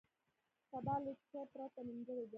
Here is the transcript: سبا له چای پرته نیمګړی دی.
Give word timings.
سبا 0.69 0.95
له 1.03 1.11
چای 1.29 1.43
پرته 1.53 1.79
نیمګړی 1.87 2.23
دی. 2.27 2.29